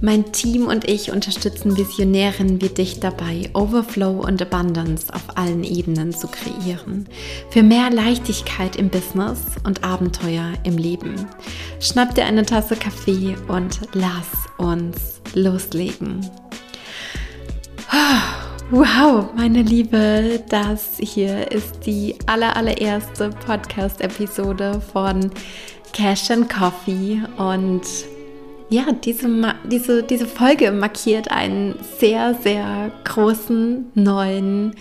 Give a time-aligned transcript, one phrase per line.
[0.00, 6.12] Mein Team und ich unterstützen Visionären wie dich dabei, Overflow und Abundance auf allen Ebenen
[6.12, 7.08] zu kreieren.
[7.50, 11.14] Für mehr Leichtigkeit im Business und Abenteuer im Leben.
[11.80, 14.28] Schnapp dir eine Tasse Kaffee und lass
[14.58, 16.28] uns loslegen.
[18.70, 25.30] Wow, meine Liebe, das hier ist die aller, allererste Podcast-Episode von
[25.92, 27.82] Cash and Coffee und
[28.74, 29.28] ja, diese,
[29.70, 34.74] diese, diese Folge markiert einen sehr, sehr großen neuen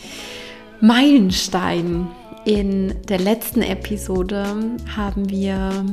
[0.81, 2.07] Meilenstein.
[2.43, 4.45] In der letzten Episode
[4.97, 5.85] haben wir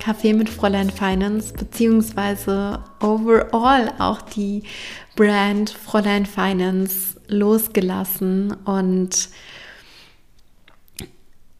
[0.00, 4.62] Kaffee mit Fräulein Finance beziehungsweise overall auch die
[5.14, 9.28] Brand Fräulein Finance losgelassen und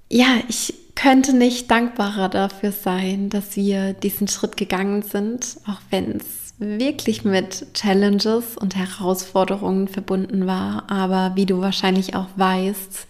[0.09, 6.21] ja, ich könnte nicht dankbarer dafür sein, dass wir diesen Schritt gegangen sind, auch wenn
[6.21, 10.91] es wirklich mit Challenges und Herausforderungen verbunden war.
[10.91, 13.07] Aber wie du wahrscheinlich auch weißt,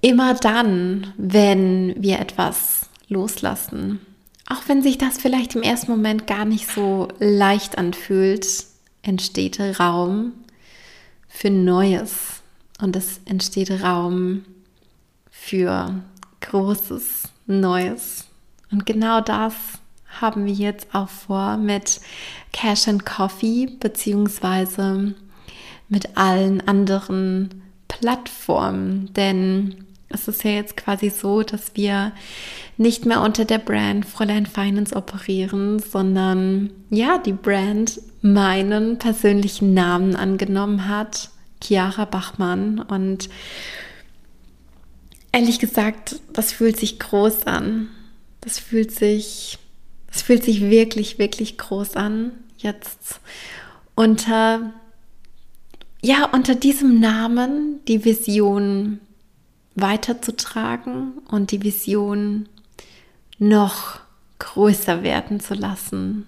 [0.00, 4.00] immer dann, wenn wir etwas loslassen,
[4.48, 8.46] auch wenn sich das vielleicht im ersten Moment gar nicht so leicht anfühlt,
[9.02, 10.32] entsteht Raum
[11.28, 12.42] für Neues
[12.80, 14.44] und es entsteht Raum
[15.30, 16.02] für
[16.40, 18.26] Großes, Neues.
[18.70, 19.54] Und genau das
[20.20, 22.00] haben wir jetzt auch vor mit
[22.52, 25.14] Cash and Coffee beziehungsweise
[25.88, 29.12] mit allen anderen Plattformen.
[29.14, 32.12] Denn es ist ja jetzt quasi so, dass wir
[32.76, 40.16] nicht mehr unter der Brand Fräulein Finance operieren, sondern ja, die Brand meinen persönlichen Namen
[40.16, 41.30] angenommen hat,
[41.62, 42.80] Chiara Bachmann.
[42.80, 43.28] Und
[45.32, 47.88] ehrlich gesagt, das fühlt sich groß an.
[48.40, 49.58] Das fühlt sich,
[50.08, 52.32] das fühlt sich wirklich, wirklich groß an.
[52.56, 53.20] Jetzt
[53.94, 54.72] unter,
[56.02, 59.00] ja, unter diesem Namen die Vision
[59.74, 62.48] weiterzutragen und die Vision
[63.38, 64.00] noch
[64.38, 66.26] größer werden zu lassen,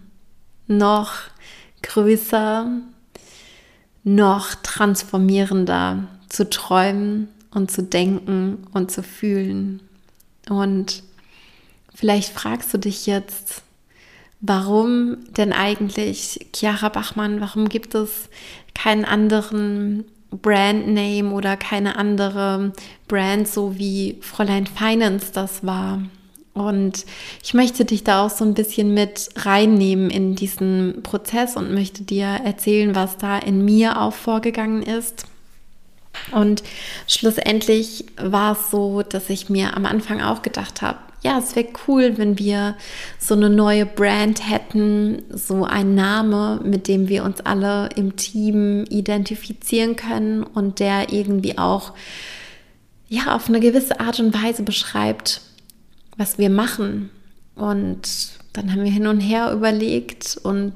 [0.66, 1.14] noch
[1.82, 2.70] größer,
[4.04, 9.80] noch transformierender zu träumen und zu denken und zu fühlen.
[10.48, 11.02] Und
[11.94, 13.62] vielleicht fragst du dich jetzt,
[14.40, 18.28] warum denn eigentlich Chiara Bachmann, warum gibt es
[18.74, 22.72] keinen anderen Brandname oder keine andere
[23.06, 26.02] Brand, so wie Fräulein Finance das war?
[26.54, 27.06] Und
[27.42, 32.02] ich möchte dich da auch so ein bisschen mit reinnehmen in diesen Prozess und möchte
[32.02, 35.26] dir erzählen, was da in mir auch vorgegangen ist.
[36.30, 36.62] Und
[37.08, 41.68] schlussendlich war es so, dass ich mir am Anfang auch gedacht habe, ja, es wäre
[41.86, 42.76] cool, wenn wir
[43.18, 48.84] so eine neue Brand hätten, so ein Name, mit dem wir uns alle im Team
[48.90, 51.92] identifizieren können und der irgendwie auch
[53.08, 55.42] ja auf eine gewisse Art und Weise beschreibt,
[56.16, 57.10] was wir machen.
[57.54, 60.74] Und dann haben wir hin und her überlegt und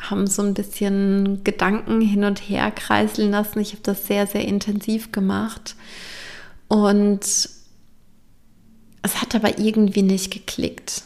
[0.00, 3.60] haben so ein bisschen Gedanken hin und her kreiseln lassen.
[3.60, 5.74] Ich habe das sehr, sehr intensiv gemacht.
[6.68, 7.20] Und
[9.02, 11.02] es hat aber irgendwie nicht geklickt.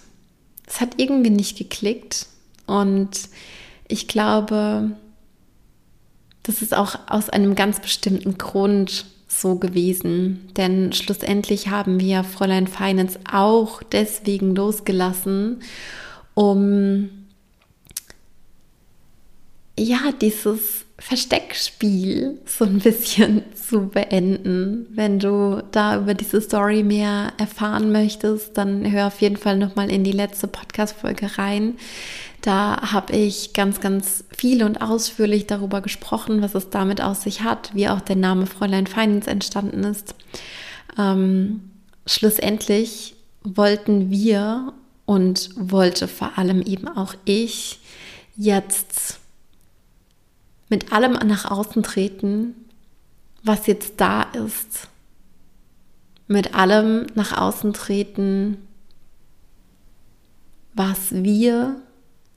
[0.66, 2.26] Es hat irgendwie nicht geklickt.
[2.66, 3.10] Und
[3.88, 4.90] ich glaube,
[6.42, 10.50] das ist auch aus einem ganz bestimmten Grund so gewesen.
[10.56, 15.62] Denn schlussendlich haben wir Fräulein Finance auch deswegen losgelassen,
[16.34, 17.10] um
[19.80, 24.86] ja, dieses Versteckspiel so ein bisschen zu beenden.
[24.90, 29.90] Wenn du da über diese Story mehr erfahren möchtest, dann hör auf jeden Fall nochmal
[29.90, 31.76] in die letzte Podcast-Folge rein.
[32.42, 37.42] Da habe ich ganz, ganz viel und ausführlich darüber gesprochen, was es damit aus sich
[37.42, 40.14] hat, wie auch der Name Fräulein Finance entstanden ist.
[40.98, 41.70] Ähm,
[42.06, 44.72] schlussendlich wollten wir
[45.06, 47.78] und wollte vor allem eben auch ich
[48.36, 49.19] jetzt
[50.70, 52.54] mit allem nach außen treten,
[53.42, 54.88] was jetzt da ist.
[56.26, 58.56] Mit allem nach außen treten,
[60.72, 61.76] was wir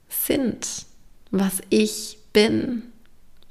[0.08, 0.84] sind,
[1.30, 2.82] was ich bin,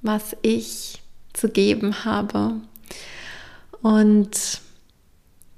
[0.01, 1.01] was ich
[1.31, 2.55] zu geben habe.
[3.81, 4.61] Und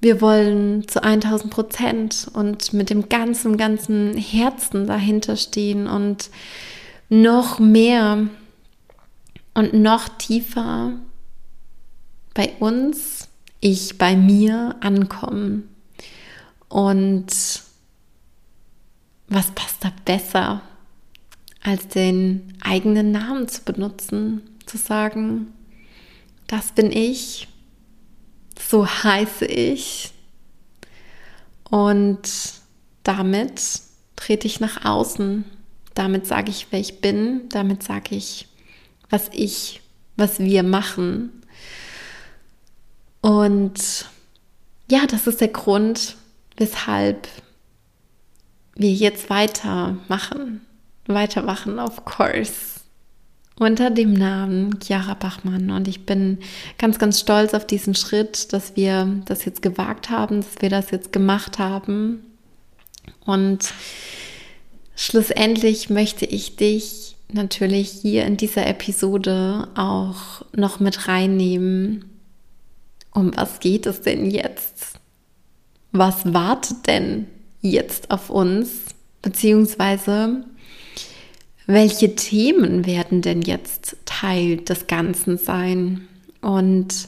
[0.01, 6.29] wir wollen zu 1000 Prozent und mit dem ganzen, ganzen Herzen dahinter stehen und
[7.09, 8.27] noch mehr
[9.55, 10.93] und noch tiefer
[12.35, 13.29] bei uns,
[13.61, 15.75] ich bei mir ankommen.
[16.69, 17.27] Und
[19.27, 20.61] was passt da besser,
[21.63, 25.47] als den eigenen Namen zu benutzen, zu sagen,
[26.47, 27.47] das bin ich,
[28.59, 30.11] so heiße ich.
[31.69, 32.29] Und
[33.03, 33.61] damit
[34.15, 35.43] trete ich nach außen.
[35.95, 37.49] Damit sage ich, wer ich bin.
[37.49, 38.47] Damit sage ich,
[39.09, 39.81] was ich,
[40.15, 41.41] was wir machen.
[43.21, 44.05] Und
[44.89, 46.15] ja, das ist der Grund,
[46.57, 47.27] weshalb
[48.75, 50.61] wir jetzt weitermachen.
[51.07, 52.75] Weitermachen, of course
[53.57, 55.71] unter dem Namen Chiara Bachmann.
[55.71, 56.39] Und ich bin
[56.77, 60.91] ganz, ganz stolz auf diesen Schritt, dass wir das jetzt gewagt haben, dass wir das
[60.91, 62.23] jetzt gemacht haben.
[63.25, 63.73] Und
[64.95, 72.05] schlussendlich möchte ich dich natürlich hier in dieser Episode auch noch mit reinnehmen.
[73.13, 74.93] Um was geht es denn jetzt?
[75.91, 77.27] Was wartet denn
[77.61, 78.85] jetzt auf uns?
[79.21, 80.45] Beziehungsweise
[81.67, 86.07] welche Themen werden denn jetzt Teil des Ganzen sein?
[86.41, 87.07] Und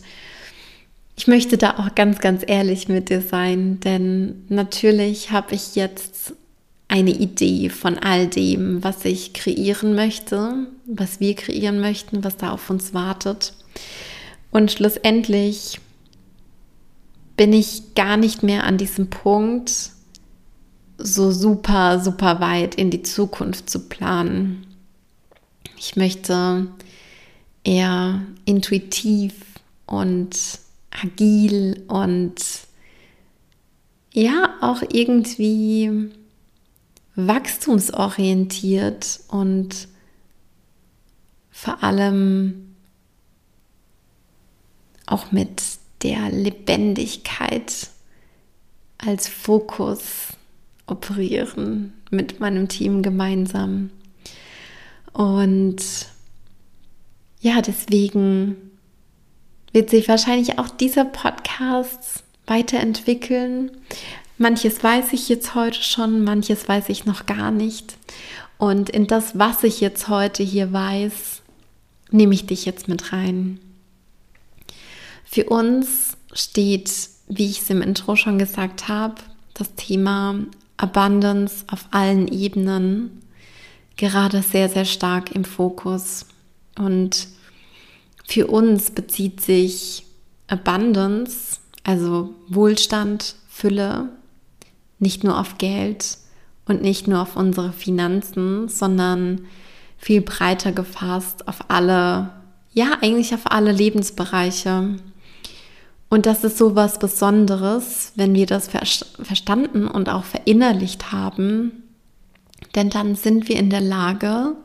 [1.15, 6.33] ich möchte da auch ganz, ganz ehrlich mit dir sein, denn natürlich habe ich jetzt
[6.87, 12.51] eine Idee von all dem, was ich kreieren möchte, was wir kreieren möchten, was da
[12.51, 13.53] auf uns wartet.
[14.51, 15.79] Und schlussendlich
[17.35, 19.91] bin ich gar nicht mehr an diesem Punkt,
[20.97, 24.65] so super, super weit in die Zukunft zu planen.
[25.77, 26.67] Ich möchte
[27.63, 29.33] eher intuitiv
[29.85, 30.35] und
[30.89, 32.35] agil und
[34.13, 36.09] ja, auch irgendwie
[37.17, 39.89] wachstumsorientiert und
[41.49, 42.75] vor allem
[45.07, 45.63] auch mit
[46.03, 47.89] der Lebendigkeit
[48.99, 50.27] als Fokus
[50.85, 53.89] operieren mit meinem Team gemeinsam.
[55.11, 55.81] Und
[57.39, 58.57] ja, deswegen
[59.73, 63.71] wird sich wahrscheinlich auch dieser Podcast weiterentwickeln.
[64.37, 67.97] Manches weiß ich jetzt heute schon, manches weiß ich noch gar nicht.
[68.57, 71.41] Und in das, was ich jetzt heute hier weiß,
[72.11, 73.59] nehme ich dich jetzt mit rein.
[75.25, 76.91] Für uns steht,
[77.27, 79.15] wie ich es im Intro schon gesagt habe,
[79.53, 80.35] das Thema
[80.77, 83.23] Abundance auf allen Ebenen
[83.97, 86.27] gerade sehr, sehr stark im Fokus.
[86.77, 87.27] Und
[88.25, 90.05] für uns bezieht sich
[90.47, 94.09] Abundance, also Wohlstand, Fülle,
[94.99, 96.17] nicht nur auf Geld
[96.65, 99.45] und nicht nur auf unsere Finanzen, sondern
[99.97, 102.31] viel breiter gefasst auf alle,
[102.73, 104.95] ja, eigentlich auf alle Lebensbereiche.
[106.09, 111.83] Und das ist so was Besonderes, wenn wir das verstanden und auch verinnerlicht haben,
[112.75, 114.55] denn dann sind wir in der Lage,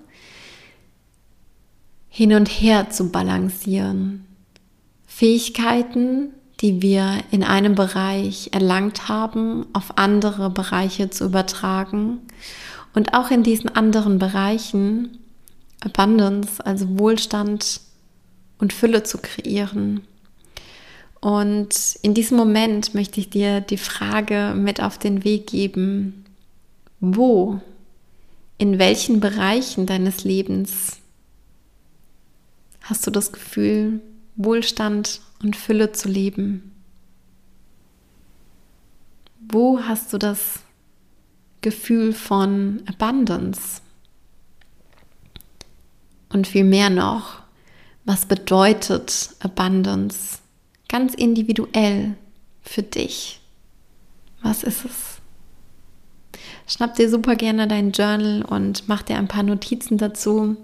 [2.08, 4.26] hin und her zu balancieren.
[5.06, 12.20] Fähigkeiten, die wir in einem Bereich erlangt haben, auf andere Bereiche zu übertragen
[12.94, 15.18] und auch in diesen anderen Bereichen
[15.80, 17.80] Abundance, also Wohlstand
[18.58, 20.02] und Fülle zu kreieren.
[21.20, 26.24] Und in diesem Moment möchte ich dir die Frage mit auf den Weg geben,
[27.00, 27.60] wo,
[28.58, 30.98] in welchen Bereichen deines Lebens
[32.82, 34.00] hast du das Gefühl,
[34.36, 36.72] Wohlstand und Fülle zu leben?
[39.40, 40.60] Wo hast du das
[41.60, 43.80] Gefühl von Abundance?
[46.30, 47.42] Und viel mehr noch,
[48.04, 50.38] was bedeutet Abundance
[50.92, 52.16] ganz individuell
[52.60, 53.40] für dich.
[54.42, 55.20] Was ist es?
[56.66, 60.56] Schnapp dir super gerne dein Journal und mach dir ein paar Notizen dazu.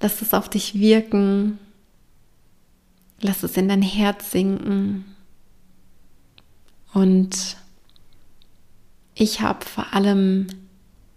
[0.00, 1.58] Lass es auf dich wirken.
[3.20, 5.04] Lass es in dein Herz sinken.
[6.92, 7.56] Und
[9.14, 10.46] ich habe vor allem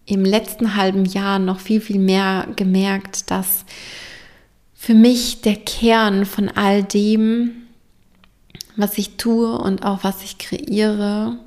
[0.05, 3.65] im letzten halben Jahr noch viel, viel mehr gemerkt, dass
[4.73, 7.51] für mich der Kern von all dem,
[8.75, 11.37] was ich tue und auch was ich kreiere,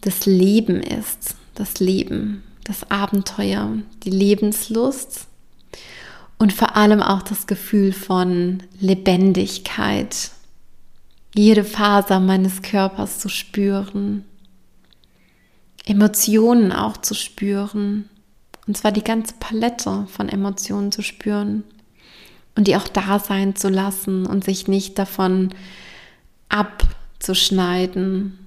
[0.00, 1.36] das Leben ist.
[1.54, 5.28] Das Leben, das Abenteuer, die Lebenslust
[6.38, 10.30] und vor allem auch das Gefühl von Lebendigkeit.
[11.34, 14.24] jede Faser meines Körpers zu spüren,
[15.84, 18.08] Emotionen auch zu spüren,
[18.66, 21.62] und zwar die ganze Palette von Emotionen zu spüren
[22.56, 25.50] und die auch da sein zu lassen und sich nicht davon
[26.48, 28.38] abzuschneiden.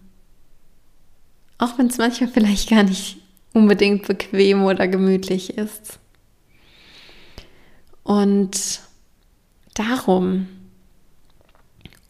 [1.60, 3.18] Auch wenn es manchmal vielleicht gar nicht
[3.54, 6.00] unbedingt bequem oder gemütlich ist.
[8.10, 8.80] Und
[9.76, 10.48] darum,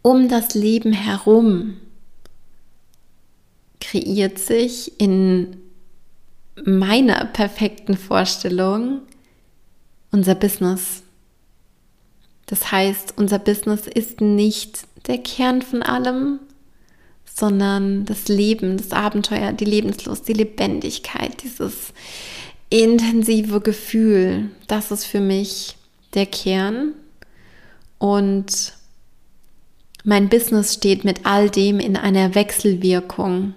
[0.01, 1.75] um das Leben herum,
[3.82, 5.58] kreiert sich in
[6.63, 9.01] meiner perfekten Vorstellung
[10.10, 11.03] unser Business.
[12.46, 16.39] Das heißt, unser Business ist nicht der Kern von allem,
[17.25, 21.91] sondern das Leben, das Abenteuer, die Lebenslust, die Lebendigkeit, dieses
[22.70, 25.75] intensive Gefühl, das ist für mich
[26.13, 26.94] der Kern.
[27.98, 28.74] Und
[30.04, 33.54] mein Business steht mit all dem in einer Wechselwirkung.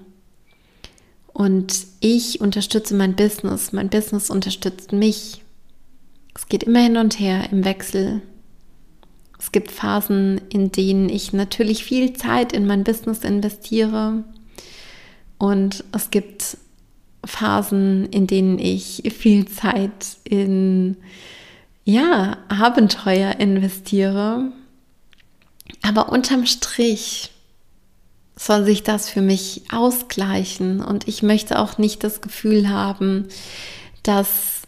[1.33, 5.43] Und ich unterstütze mein Business, mein Business unterstützt mich.
[6.35, 8.23] Es geht immer hin und her im Wechsel.
[9.39, 14.25] Es gibt Phasen, in denen ich natürlich viel Zeit in mein Business investiere.
[15.39, 16.59] Und es gibt
[17.25, 20.97] Phasen, in denen ich viel Zeit in
[21.85, 24.53] ja, Abenteuer investiere.
[25.83, 27.31] Aber unterm Strich
[28.37, 33.29] soll sich das für mich ausgleichen und ich möchte auch nicht das Gefühl haben,
[34.03, 34.62] dass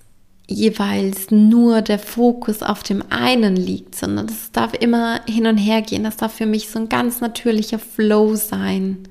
[0.47, 5.83] jeweils nur der Fokus auf dem einen liegt, sondern es darf immer hin und her
[5.83, 6.05] gehen.
[6.05, 9.09] Das darf für mich so ein ganz natürlicher Flow sein.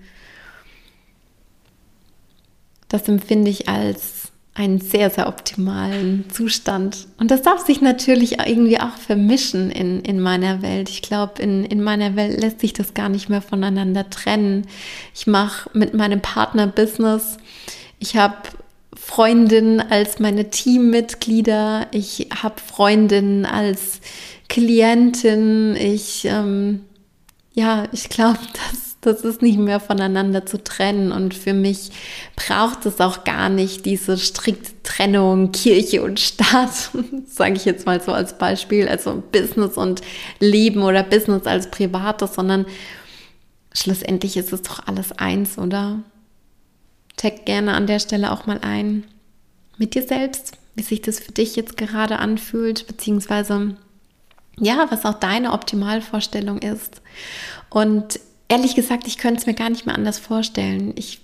[2.87, 4.22] Das empfinde ich als
[4.55, 7.07] einen sehr, sehr optimalen Zustand.
[7.17, 10.89] Und das darf sich natürlich irgendwie auch vermischen in, in meiner Welt.
[10.89, 14.67] Ich glaube, in, in meiner Welt lässt sich das gar nicht mehr voneinander trennen.
[15.15, 17.37] Ich mache mit meinem Partner Business.
[17.97, 18.35] Ich habe
[18.95, 21.87] Freundinnen als meine Teammitglieder.
[21.91, 24.01] Ich habe Freundinnen als
[24.49, 25.75] Klientin.
[25.75, 26.81] Ich, ähm,
[27.53, 28.37] ja, ich glaube,
[28.71, 31.11] dass das ist nicht mehr voneinander zu trennen.
[31.11, 31.91] Und für mich
[32.35, 36.91] braucht es auch gar nicht diese strikte Trennung Kirche und Staat,
[37.27, 40.01] sage ich jetzt mal so als Beispiel, also Business und
[40.39, 42.65] Leben oder Business als Privates, sondern
[43.73, 45.99] schlussendlich ist es doch alles eins, oder?
[47.17, 49.03] Tag gerne an der Stelle auch mal ein
[49.77, 53.75] mit dir selbst, wie sich das für dich jetzt gerade anfühlt, beziehungsweise
[54.57, 57.01] ja, was auch deine Optimalvorstellung ist.
[57.69, 60.93] Und ehrlich gesagt, ich könnte es mir gar nicht mehr anders vorstellen.
[60.95, 61.21] Ich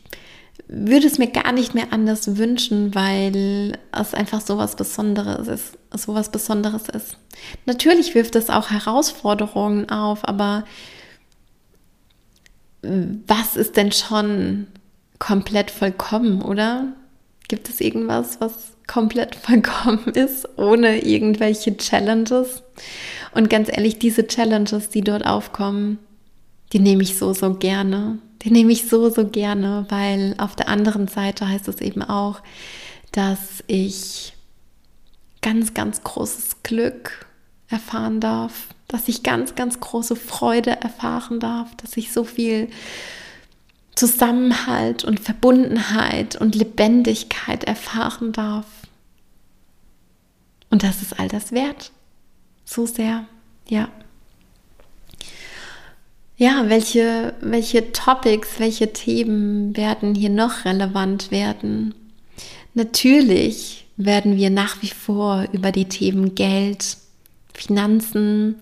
[0.67, 5.77] würde es mir gar nicht mehr anders wünschen, weil es einfach so was Besonderes ist,
[5.95, 7.17] so was Besonderes ist.
[7.65, 10.65] Natürlich wirft es auch Herausforderungen auf, aber
[12.81, 14.67] was ist denn schon
[15.17, 16.93] komplett vollkommen, oder?
[17.47, 22.61] Gibt es irgendwas, was komplett vollkommen ist, ohne irgendwelche Challenges?
[23.33, 25.97] Und ganz ehrlich, diese Challenges, die dort aufkommen,
[26.73, 28.19] die nehme ich so, so gerne.
[28.41, 32.41] Die nehme ich so, so gerne, weil auf der anderen Seite heißt es eben auch,
[33.11, 34.33] dass ich
[35.41, 37.27] ganz, ganz großes Glück
[37.69, 42.69] erfahren darf, dass ich ganz, ganz große Freude erfahren darf, dass ich so viel
[43.95, 48.65] Zusammenhalt und Verbundenheit und Lebendigkeit erfahren darf.
[50.69, 51.91] Und das ist all das wert.
[52.63, 53.25] So sehr,
[53.67, 53.89] ja
[56.39, 61.93] ja, welche, welche Topics, welche Themen werden hier noch relevant werden?
[62.73, 66.95] Natürlich werden wir nach wie vor über die Themen Geld,
[67.53, 68.55] Finanzen,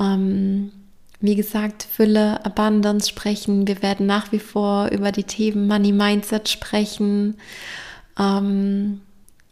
[0.00, 0.72] ähm,
[1.20, 3.68] wie gesagt, Fülle, Abundance sprechen.
[3.68, 7.36] Wir werden nach wie vor über die Themen Money Mindset sprechen.
[8.18, 9.02] Ähm,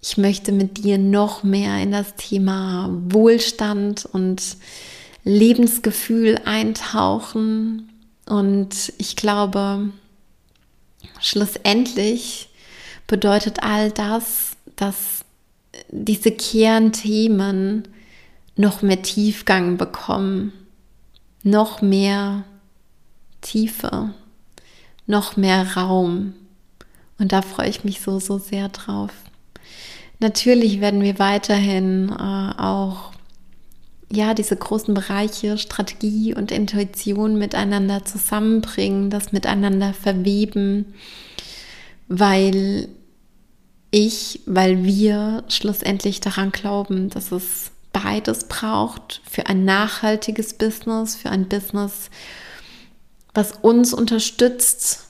[0.00, 4.56] ich möchte mit dir noch mehr in das Thema Wohlstand und
[5.24, 7.90] Lebensgefühl eintauchen.
[8.26, 9.90] Und ich glaube,
[11.20, 12.48] schlussendlich
[13.06, 15.24] bedeutet all das, dass
[15.90, 17.88] diese Kernthemen
[18.56, 20.52] noch mehr Tiefgang bekommen,
[21.42, 22.44] noch mehr
[23.40, 24.14] Tiefe,
[25.06, 26.34] noch mehr Raum.
[27.18, 29.10] Und da freue ich mich so, so sehr drauf.
[30.20, 33.13] Natürlich werden wir weiterhin äh, auch
[34.12, 40.94] ja, diese großen Bereiche Strategie und Intuition miteinander zusammenbringen, das miteinander verweben,
[42.08, 42.88] weil
[43.90, 51.30] ich, weil wir schlussendlich daran glauben, dass es beides braucht für ein nachhaltiges Business, für
[51.30, 52.10] ein Business,
[53.32, 55.04] was uns unterstützt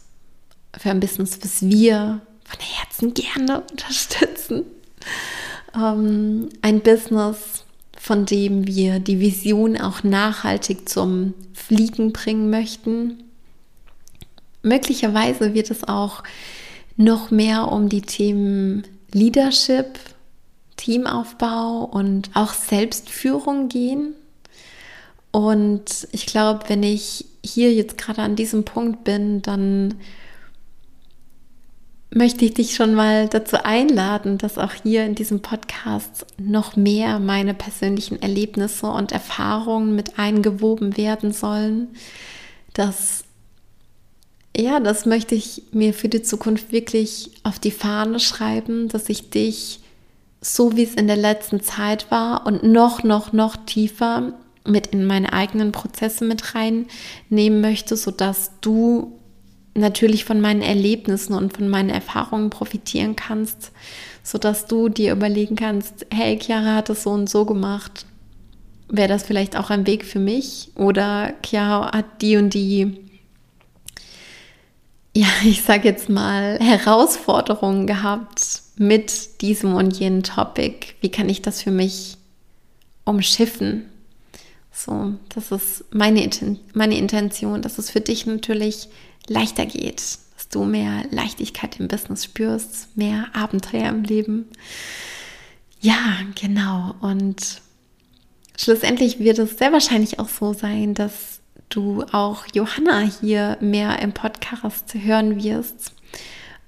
[0.79, 4.65] für ein Business, was wir von Herzen gerne unterstützen.
[5.75, 7.65] Ähm, ein Business,
[8.05, 13.23] von dem wir die Vision auch nachhaltig zum Fliegen bringen möchten.
[14.63, 16.23] Möglicherweise wird es auch
[16.99, 19.99] noch mehr um die Themen Leadership,
[20.77, 24.13] Teamaufbau und auch Selbstführung gehen.
[25.31, 29.95] Und ich glaube, wenn ich hier jetzt gerade an diesem Punkt bin, dann
[32.11, 35.74] möchte ich dich schon mal dazu einladen, dass auch hier in diesem Podcast
[36.39, 41.89] noch mehr meine persönlichen Erlebnisse und Erfahrungen mit eingewoben werden sollen.
[42.73, 43.25] Das,
[44.57, 49.31] ja, das möchte ich mir für die Zukunft wirklich auf die Fahne schreiben, dass ich
[49.31, 49.81] dich
[50.41, 54.35] so wie es in der letzten Zeit war und noch, noch, noch tiefer
[54.67, 59.19] mit in meine eigenen Prozesse mit reinnehmen möchte, sodass du
[59.75, 63.73] natürlich von meinen Erlebnissen und von meinen Erfahrungen profitieren kannst,
[64.25, 68.07] sodass du dir überlegen kannst, hey, Chiara hat es so und so gemacht.
[68.89, 70.71] Wäre das vielleicht auch ein Weg für mich?
[70.75, 72.97] Oder Chiara hat die und die,
[75.15, 80.95] ja, ich sage jetzt mal, Herausforderungen gehabt mit diesem und jenem Topic.
[81.01, 82.17] Wie kann ich das für mich
[83.05, 83.91] umschiffen?
[84.73, 86.29] So, das ist meine,
[86.73, 88.89] meine Intention, dass es für dich natürlich
[89.29, 90.03] leichter geht,
[90.55, 94.47] du mehr Leichtigkeit im Business spürst, mehr Abenteuer im Leben.
[95.81, 96.95] Ja, genau.
[97.01, 97.61] Und
[98.57, 104.13] schlussendlich wird es sehr wahrscheinlich auch so sein, dass du auch Johanna hier mehr im
[104.13, 105.93] Podcast hören wirst.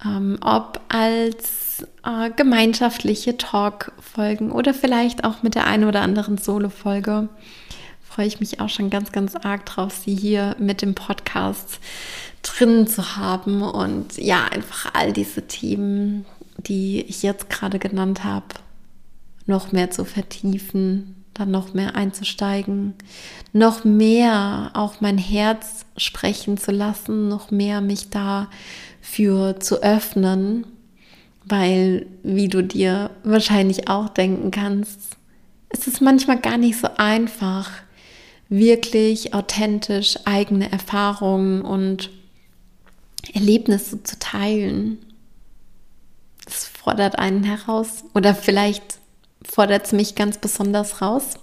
[0.05, 7.29] Ähm, ob als äh, gemeinschaftliche Talk-Folgen oder vielleicht auch mit der einen oder anderen Solo-Folge.
[8.17, 11.79] Freue ich mich auch schon ganz, ganz arg drauf, sie hier mit dem Podcast
[12.41, 16.25] drin zu haben und ja, einfach all diese Themen,
[16.57, 18.47] die ich jetzt gerade genannt habe,
[19.45, 22.95] noch mehr zu vertiefen, dann noch mehr einzusteigen,
[23.53, 30.65] noch mehr auch mein Herz sprechen zu lassen, noch mehr mich dafür zu öffnen,
[31.45, 35.17] weil, wie du dir wahrscheinlich auch denken kannst,
[35.69, 37.69] es ist manchmal gar nicht so einfach,
[38.49, 42.09] wirklich authentisch eigene Erfahrungen und
[43.33, 44.99] Erlebnisse zu teilen.
[46.45, 48.99] Das fordert einen heraus oder vielleicht
[49.43, 51.35] fordert es mich ganz besonders raus.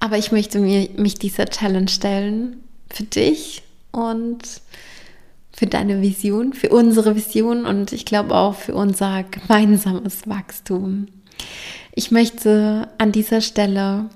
[0.00, 4.42] Aber ich möchte mir, mich dieser Challenge stellen für dich und
[5.52, 11.06] für deine Vision, für unsere Vision und ich glaube auch für unser gemeinsames Wachstum.
[11.94, 14.10] Ich möchte an dieser Stelle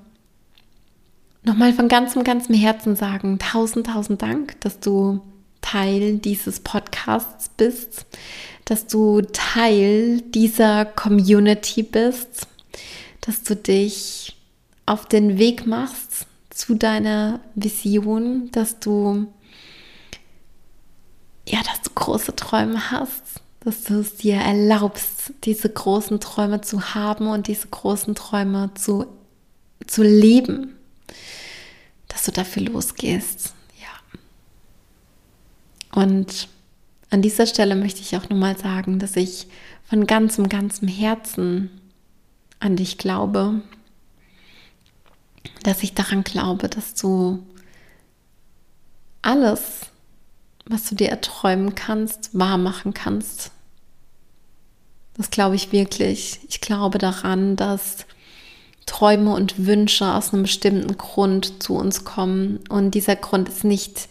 [1.43, 5.21] nochmal von ganzem, ganzem Herzen sagen, tausend, tausend Dank, dass du
[5.61, 8.07] Teil dieses Podcasts bist,
[8.65, 12.47] dass du Teil dieser Community bist,
[13.21, 14.37] dass du dich
[14.87, 19.27] auf den Weg machst zu deiner Vision, dass du
[21.47, 23.23] ja, dass du große Träume hast,
[23.61, 29.07] dass du es dir erlaubst, diese großen Träume zu haben und diese großen Träume zu,
[29.87, 30.78] zu leben,
[32.09, 33.55] dass du dafür losgehst.
[35.99, 36.49] Und
[37.11, 39.49] an dieser Stelle möchte ich auch nochmal sagen, dass ich
[39.85, 41.71] von ganzem, ganzem Herzen
[42.61, 43.63] an dich glaube,
[45.63, 47.43] dass ich daran glaube, dass du
[49.23, 49.87] alles,
[50.67, 53.51] was du dir erträumen kannst, wahr machen kannst.
[55.17, 56.41] Das glaube ich wirklich.
[56.49, 58.07] Ich glaube daran, dass
[58.89, 62.61] Träume und Wünsche aus einem bestimmten Grund zu uns kommen.
[62.69, 64.09] Und dieser Grund ist nicht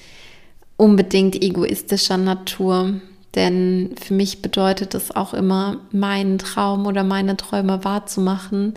[0.78, 3.02] unbedingt egoistischer Natur.
[3.36, 8.76] Denn für mich bedeutet es auch immer, meinen Traum oder meine Träume wahrzumachen,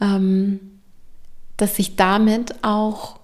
[0.00, 0.60] ähm,
[1.56, 3.18] dass ich damit auch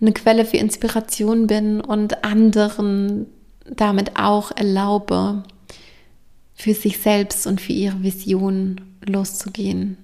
[0.00, 3.26] eine Quelle für Inspiration bin und anderen
[3.68, 5.42] damit auch erlaube,
[6.54, 9.98] für sich selbst und für ihre Vision loszugehen.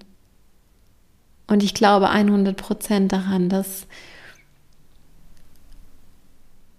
[1.47, 3.87] Und ich glaube 100 Prozent daran, dass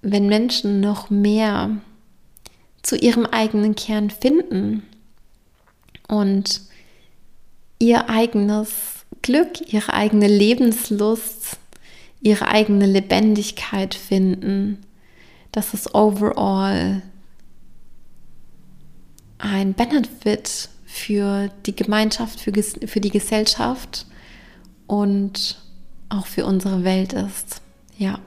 [0.02, 1.78] wenn Menschen noch mehr
[2.82, 4.84] zu ihrem eigenen Kern finden
[6.08, 6.62] und
[7.80, 11.58] ihr eigenes Glück, ihre eigene Lebenslust,
[12.22, 14.86] ihre eigene Lebendigkeit finden,
[15.52, 17.02] dass es overall
[19.38, 24.06] ein Benefit für die Gemeinschaft, für, für die Gesellschaft
[24.88, 25.58] und
[26.10, 27.62] auch für unsere Welt ist.
[27.98, 28.20] Ja.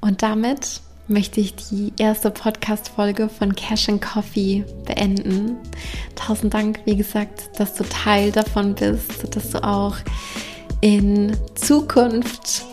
[0.00, 5.56] Und damit möchte ich die erste Podcast-Folge von Cash and Coffee beenden.
[6.14, 9.96] Tausend Dank, wie gesagt, dass du Teil davon bist, dass du auch
[10.80, 12.64] in Zukunft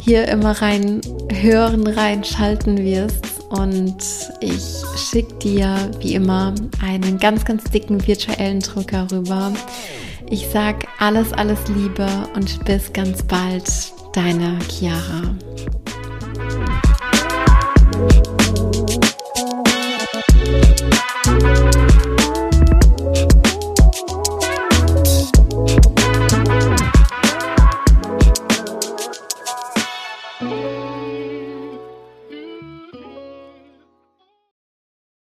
[0.00, 3.40] hier immer rein hören, reinschalten wirst.
[3.50, 3.98] Und
[4.40, 4.62] ich
[4.96, 9.52] schicke dir wie immer einen ganz, ganz dicken virtuellen Drucker rüber.
[10.32, 15.36] Ich sag alles, alles Liebe und bis ganz bald, deine Chiara.